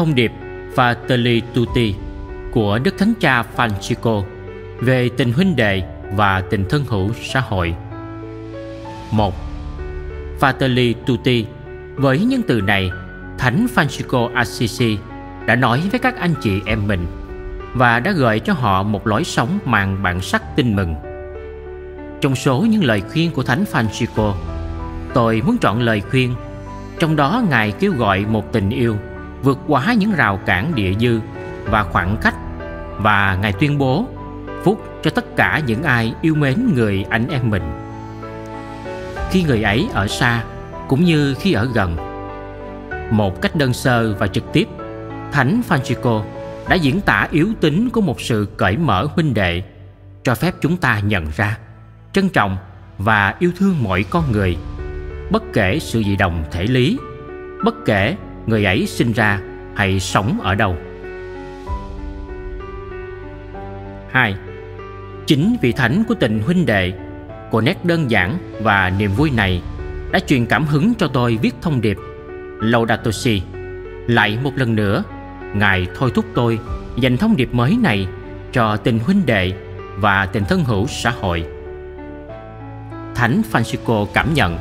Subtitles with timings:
[0.00, 0.32] thông điệp
[0.76, 1.94] Fratelli Tutti
[2.52, 4.22] của Đức Thánh Cha Francisco
[4.80, 5.82] về tình huynh đệ
[6.12, 7.74] và tình thân hữu xã hội.
[9.10, 9.34] 1.
[10.40, 11.46] Fratelli Tutti
[11.94, 12.90] với những từ này,
[13.38, 14.98] Thánh Francisco Assisi
[15.46, 17.06] đã nói với các anh chị em mình
[17.74, 20.94] và đã gợi cho họ một lối sống mang bản sắc tin mừng.
[22.20, 24.34] Trong số những lời khuyên của Thánh Francisco,
[25.14, 26.34] tôi muốn chọn lời khuyên
[26.98, 28.96] trong đó Ngài kêu gọi một tình yêu
[29.42, 31.20] vượt quá những rào cản địa dư
[31.64, 32.34] và khoảng cách
[32.98, 34.06] và Ngài tuyên bố
[34.64, 37.62] phúc cho tất cả những ai yêu mến người anh em mình.
[39.30, 40.44] Khi người ấy ở xa
[40.88, 41.96] cũng như khi ở gần.
[43.10, 44.68] Một cách đơn sơ và trực tiếp,
[45.32, 46.22] Thánh Francisco
[46.68, 49.62] đã diễn tả yếu tính của một sự cởi mở huynh đệ,
[50.22, 51.58] cho phép chúng ta nhận ra,
[52.12, 52.56] trân trọng
[52.98, 54.56] và yêu thương mọi con người,
[55.30, 56.98] bất kể sự dị đồng thể lý,
[57.64, 58.16] bất kể
[58.50, 59.40] người ấy sinh ra
[59.74, 60.76] hay sống ở đâu.
[64.10, 64.34] 2.
[65.26, 66.92] Chính vị thánh của tình huynh đệ,
[67.50, 69.62] của nét đơn giản và niềm vui này
[70.12, 71.96] đã truyền cảm hứng cho tôi viết thông điệp
[72.60, 73.42] Laudato Si.
[74.06, 75.02] Lại một lần nữa,
[75.54, 76.58] Ngài thôi thúc tôi
[76.96, 78.06] dành thông điệp mới này
[78.52, 79.52] cho tình huynh đệ
[79.96, 81.44] và tình thân hữu xã hội.
[83.14, 84.58] Thánh Francisco cảm nhận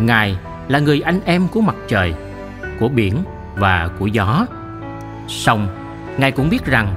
[0.00, 0.36] Ngài
[0.68, 2.14] là người anh em của mặt trời,
[2.82, 3.14] của biển
[3.56, 4.46] và của gió.
[5.28, 5.68] Song,
[6.18, 6.94] Ngài cũng biết rằng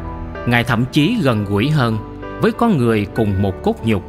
[0.48, 1.98] Ngài thậm chí gần gũi hơn
[2.42, 4.04] với con người cùng một cốt nhục.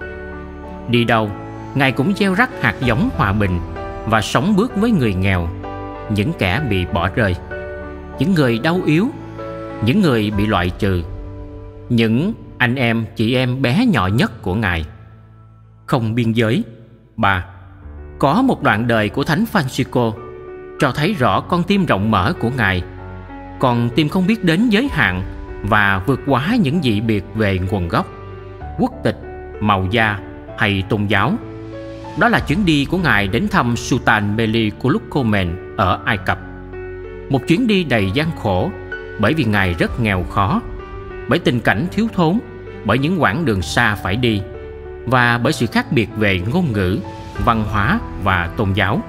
[0.89, 1.31] Đi đâu,
[1.75, 3.61] Ngài cũng gieo rắc hạt giống hòa bình
[4.07, 5.49] và sống bước với người nghèo,
[6.11, 7.37] những kẻ bị bỏ rơi,
[8.19, 9.09] những người đau yếu,
[9.85, 11.03] những người bị loại trừ,
[11.89, 14.85] những anh em chị em bé nhỏ nhất của Ngài.
[15.87, 16.65] Không biên giới.
[17.17, 17.45] ba
[18.19, 20.26] Có một đoạn đời của Thánh Francisco
[20.79, 22.83] cho thấy rõ con tim rộng mở của Ngài,
[23.59, 25.23] còn tim không biết đến giới hạn
[25.63, 28.07] và vượt quá những dị biệt về nguồn gốc,
[28.79, 29.17] quốc tịch,
[29.61, 30.19] màu da
[30.59, 31.33] hay tôn giáo
[32.19, 36.39] đó là chuyến đi của Ngài đến thăm Sultan Meli Kulukomen ở Ai Cập.
[37.31, 38.71] Một chuyến đi đầy gian khổ
[39.21, 40.61] bởi vì Ngài rất nghèo khó,
[41.29, 42.39] bởi tình cảnh thiếu thốn,
[42.85, 44.43] bởi những quãng đường xa phải đi
[45.07, 46.99] và bởi sự khác biệt về ngôn ngữ,
[47.45, 49.03] văn hóa và tôn giáo.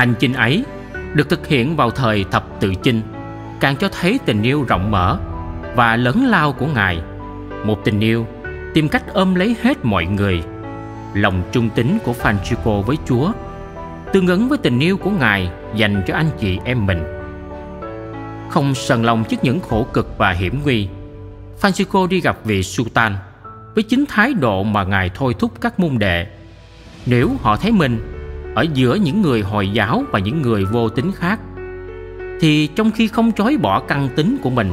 [0.00, 0.64] Hành trình ấy
[1.14, 3.02] được thực hiện vào thời thập tự chinh
[3.60, 5.18] càng cho thấy tình yêu rộng mở
[5.76, 7.02] và lớn lao của Ngài,
[7.64, 8.26] một tình yêu
[8.74, 10.42] tìm cách ôm lấy hết mọi người
[11.14, 13.32] lòng trung tín của Francisco với Chúa
[14.12, 17.02] tương ứng với tình yêu của Ngài dành cho anh chị em mình.
[18.48, 20.88] Không sần lòng trước những khổ cực và hiểm nguy,
[21.60, 23.16] Francisco đi gặp vị Sultan
[23.74, 26.26] với chính thái độ mà Ngài thôi thúc các môn đệ.
[27.06, 28.09] Nếu họ thấy mình
[28.54, 31.40] ở giữa những người Hồi giáo và những người vô tính khác,
[32.40, 34.72] thì trong khi không chối bỏ căn tính của mình,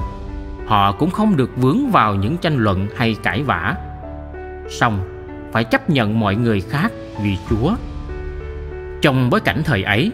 [0.66, 3.76] họ cũng không được vướng vào những tranh luận hay cãi vã.
[4.70, 5.00] song
[5.52, 6.92] phải chấp nhận mọi người khác
[7.24, 7.76] vì Chúa.
[9.02, 10.12] Trong bối cảnh thời ấy,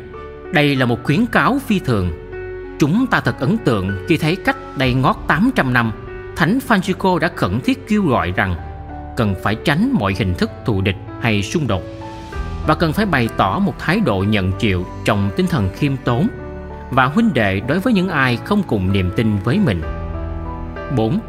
[0.54, 2.12] đây là một khuyến cáo phi thường.
[2.80, 5.92] Chúng ta thật ấn tượng khi thấy cách đây ngót 800 năm,
[6.36, 8.56] Thánh Francisco đã khẩn thiết kêu gọi rằng
[9.18, 11.84] cần phải tránh mọi hình thức thù địch hay xung đột
[12.68, 16.28] và cần phải bày tỏ một thái độ nhận chịu trong tinh thần khiêm tốn
[16.92, 19.82] và huynh đệ đối với những ai không cùng niềm tin với mình.
[20.98, 21.20] 4.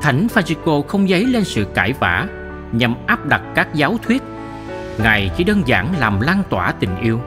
[0.00, 2.26] Thánh Francisco không giấy lên sự cãi vã
[2.72, 4.22] nhằm áp đặt các giáo thuyết
[4.98, 7.20] ngài chỉ đơn giản làm lan tỏa tình yêu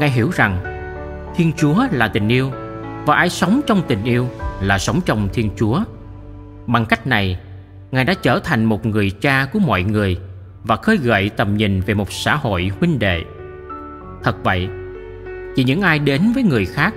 [0.00, 0.60] ngài hiểu rằng
[1.36, 2.50] thiên chúa là tình yêu
[3.06, 4.28] và ai sống trong tình yêu
[4.60, 5.80] là sống trong thiên chúa
[6.66, 7.38] bằng cách này,
[7.92, 10.18] ngài đã trở thành một người cha của mọi người
[10.64, 13.24] và khơi gợi tầm nhìn về một xã hội huynh đệ
[14.22, 14.68] thật vậy
[15.56, 16.94] chỉ những ai đến với người khác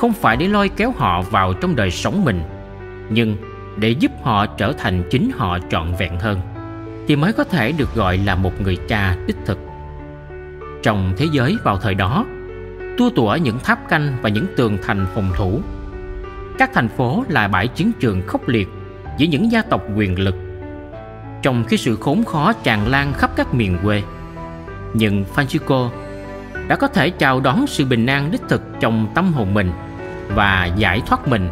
[0.00, 2.42] không phải để lôi kéo họ vào trong đời sống mình
[3.10, 3.36] nhưng
[3.76, 6.40] để giúp họ trở thành chính họ trọn vẹn hơn
[7.08, 9.58] thì mới có thể được gọi là một người cha đích thực.
[10.82, 12.26] Trong thế giới vào thời đó,
[12.98, 15.60] tua tủa những tháp canh và những tường thành phòng thủ.
[16.58, 18.68] Các thành phố là bãi chiến trường khốc liệt
[19.18, 20.34] giữa những gia tộc quyền lực.
[21.44, 24.02] Trong khi sự khốn khó tràn lan khắp các miền quê,
[24.94, 25.88] nhưng Francisco
[26.68, 29.72] đã có thể chào đón sự bình an đích thực trong tâm hồn mình
[30.28, 31.48] và giải thoát mình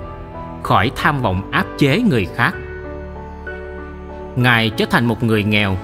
[0.63, 2.55] khỏi tham vọng áp chế người khác
[4.37, 5.77] Ngài trở thành một người nghèo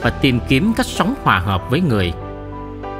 [0.00, 2.12] và tìm kiếm cách sống hòa hợp với người.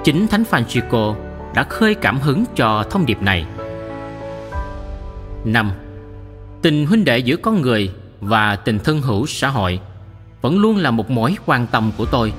[0.04, 1.14] Chính Thánh Francisco
[1.54, 3.46] đã khơi cảm hứng cho thông điệp này.
[5.44, 5.70] 5.
[6.62, 7.90] Tình huynh đệ giữa con người
[8.20, 9.80] và tình thân hữu xã hội
[10.46, 12.32] vẫn luôn là một mối quan tâm của tôi.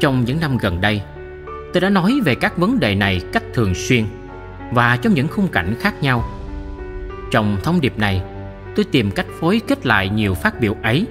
[0.00, 1.02] Trong những năm gần đây,
[1.72, 4.04] tôi đã nói về các vấn đề này cách thường xuyên
[4.72, 6.24] và trong những khung cảnh khác nhau
[7.30, 8.22] Trong thông điệp này,
[8.76, 11.06] tôi tìm cách phối kết lại nhiều phát biểu ấy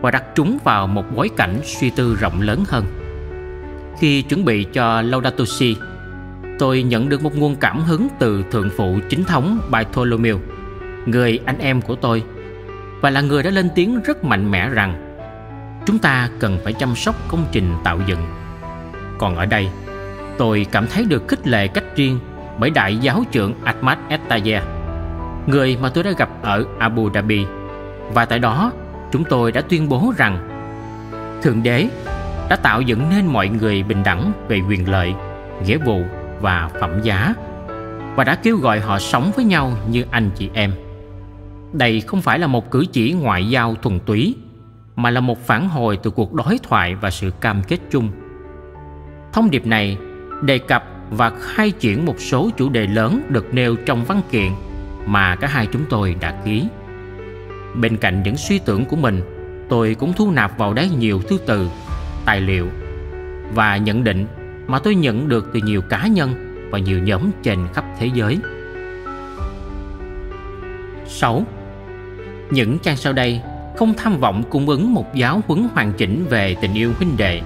[0.00, 2.84] và đặt chúng vào một bối cảnh suy tư rộng lớn hơn.
[3.98, 5.76] Khi chuẩn bị cho Laudato Si,
[6.58, 10.38] tôi nhận được một nguồn cảm hứng từ thượng phụ chính thống Bartholomew,
[11.06, 12.22] người anh em của tôi,
[13.00, 15.09] và là người đã lên tiếng rất mạnh mẽ rằng
[15.90, 18.26] chúng ta cần phải chăm sóc công trình tạo dựng.
[19.18, 19.68] Còn ở đây,
[20.38, 22.18] tôi cảm thấy được khích lệ cách riêng
[22.58, 24.62] bởi đại giáo trưởng Ahmad Etaye,
[25.46, 27.46] người mà tôi đã gặp ở Abu Dhabi.
[28.14, 28.72] Và tại đó,
[29.12, 30.48] chúng tôi đã tuyên bố rằng
[31.42, 31.88] Thượng Đế
[32.48, 35.14] đã tạo dựng nên mọi người bình đẳng về quyền lợi,
[35.66, 36.02] nghĩa vụ
[36.40, 37.34] và phẩm giá
[38.16, 40.72] và đã kêu gọi họ sống với nhau như anh chị em.
[41.72, 44.36] Đây không phải là một cử chỉ ngoại giao thuần túy
[45.02, 48.10] mà là một phản hồi từ cuộc đối thoại và sự cam kết chung.
[49.32, 49.98] Thông điệp này
[50.42, 54.52] đề cập và khai triển một số chủ đề lớn được nêu trong văn kiện
[55.06, 56.68] mà cả hai chúng tôi đã ký.
[57.74, 59.20] Bên cạnh những suy tưởng của mình,
[59.68, 61.68] tôi cũng thu nạp vào đấy nhiều thứ từ,
[62.24, 62.68] tài liệu
[63.54, 64.26] và nhận định
[64.66, 66.34] mà tôi nhận được từ nhiều cá nhân
[66.70, 68.38] và nhiều nhóm trên khắp thế giới.
[71.06, 71.44] 6.
[72.50, 73.40] Những trang sau đây
[73.80, 77.40] không tham vọng cung ứng một giáo huấn hoàn chỉnh về tình yêu huynh đệ,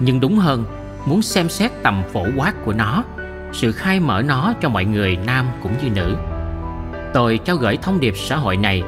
[0.00, 0.64] nhưng đúng hơn
[1.06, 3.04] muốn xem xét tầm phổ quát của nó,
[3.52, 6.16] sự khai mở nó cho mọi người nam cũng như nữ.
[7.14, 8.82] Tôi trao gửi thông điệp xã hội này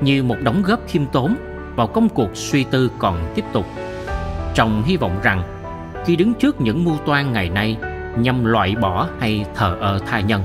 [0.00, 1.36] như một đóng góp khiêm tốn
[1.76, 3.66] vào công cuộc suy tư còn tiếp tục.
[4.54, 5.42] Trong hy vọng rằng
[6.06, 7.76] khi đứng trước những mưu toan ngày nay
[8.18, 10.42] nhằm loại bỏ hay thờ ơ tha nhân,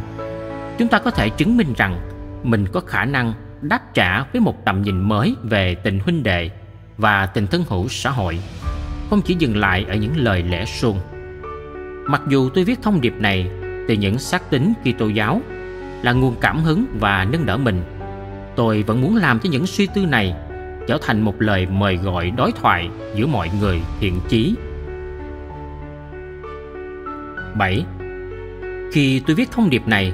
[0.78, 2.00] chúng ta có thể chứng minh rằng
[2.44, 6.50] mình có khả năng đáp trả với một tầm nhìn mới về tình huynh đệ
[6.98, 8.40] và tình thân hữu xã hội,
[9.10, 11.00] không chỉ dừng lại ở những lời lẽ suông.
[12.08, 13.50] Mặc dù tôi viết thông điệp này
[13.88, 15.42] từ những xác tính Kitô giáo
[16.02, 17.84] là nguồn cảm hứng và nâng đỡ mình,
[18.56, 20.36] tôi vẫn muốn làm cho những suy tư này
[20.88, 24.56] trở thành một lời mời gọi đối thoại giữa mọi người thiện chí.
[27.58, 27.86] 7.
[28.94, 30.14] Khi tôi viết thông điệp này,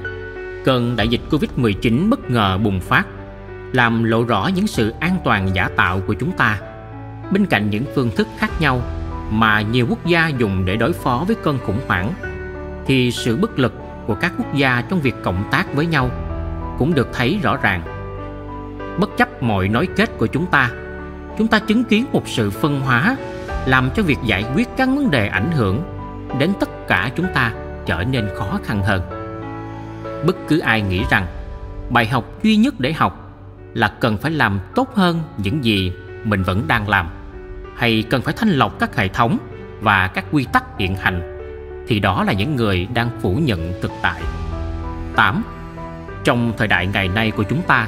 [0.65, 3.07] cơn đại dịch Covid-19 bất ngờ bùng phát
[3.71, 6.59] làm lộ rõ những sự an toàn giả tạo của chúng ta.
[7.31, 8.81] Bên cạnh những phương thức khác nhau
[9.31, 12.13] mà nhiều quốc gia dùng để đối phó với cơn khủng hoảng,
[12.85, 13.73] thì sự bất lực
[14.07, 16.09] của các quốc gia trong việc cộng tác với nhau
[16.77, 17.81] cũng được thấy rõ ràng.
[18.99, 20.71] Bất chấp mọi nói kết của chúng ta
[21.37, 23.15] chúng ta chứng kiến một sự phân hóa
[23.65, 25.83] làm cho việc giải quyết các vấn đề ảnh hưởng
[26.39, 27.53] đến tất cả chúng ta
[27.85, 29.01] trở nên khó khăn hơn.
[30.25, 31.25] Bất cứ ai nghĩ rằng
[31.89, 33.20] bài học duy nhất để học
[33.73, 37.07] là cần phải làm tốt hơn những gì mình vẫn đang làm
[37.77, 39.37] hay cần phải thanh lọc các hệ thống
[39.81, 41.37] và các quy tắc hiện hành
[41.87, 44.21] thì đó là những người đang phủ nhận thực tại
[45.15, 45.43] 8.
[46.23, 47.87] Trong thời đại ngày nay của chúng ta,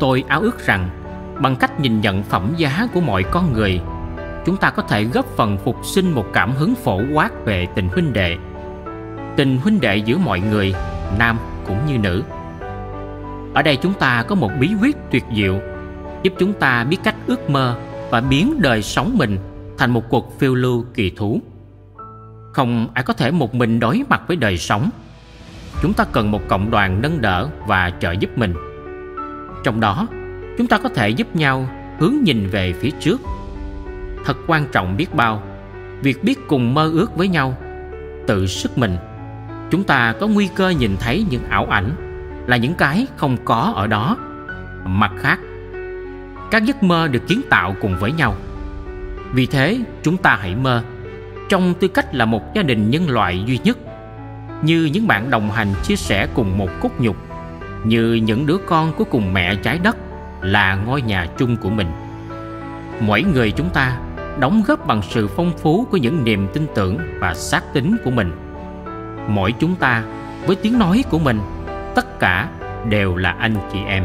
[0.00, 0.90] tôi áo ước rằng
[1.40, 3.80] bằng cách nhìn nhận phẩm giá của mọi con người,
[4.46, 7.88] chúng ta có thể góp phần phục sinh một cảm hứng phổ quát về tình
[7.88, 8.36] huynh đệ.
[9.36, 10.74] Tình huynh đệ giữa mọi người,
[11.18, 12.22] nam cũng như nữ.
[13.54, 15.60] Ở đây chúng ta có một bí quyết tuyệt diệu
[16.22, 17.76] giúp chúng ta biết cách ước mơ
[18.10, 19.38] và biến đời sống mình
[19.78, 21.40] thành một cuộc phiêu lưu kỳ thú.
[22.52, 24.90] Không ai có thể một mình đối mặt với đời sống.
[25.82, 28.54] Chúng ta cần một cộng đoàn nâng đỡ và trợ giúp mình.
[29.64, 30.06] Trong đó,
[30.58, 33.20] chúng ta có thể giúp nhau hướng nhìn về phía trước.
[34.24, 35.42] Thật quan trọng biết bao,
[36.02, 37.56] việc biết cùng mơ ước với nhau,
[38.26, 38.96] tự sức mình.
[39.70, 42.13] Chúng ta có nguy cơ nhìn thấy những ảo ảnh
[42.46, 44.16] là những cái không có ở đó.
[44.84, 45.40] Mặt khác,
[46.50, 48.34] các giấc mơ được kiến tạo cùng với nhau.
[49.32, 50.82] Vì thế, chúng ta hãy mơ
[51.48, 53.78] trong tư cách là một gia đình nhân loại duy nhất
[54.62, 57.16] như những bạn đồng hành chia sẻ cùng một cốt nhục
[57.84, 59.96] như những đứa con của cùng mẹ trái đất
[60.40, 61.86] là ngôi nhà chung của mình
[63.00, 63.98] mỗi người chúng ta
[64.38, 68.10] đóng góp bằng sự phong phú của những niềm tin tưởng và xác tín của
[68.10, 68.32] mình
[69.28, 70.04] mỗi chúng ta
[70.46, 71.40] với tiếng nói của mình
[71.94, 72.48] tất cả
[72.88, 74.04] đều là anh chị em.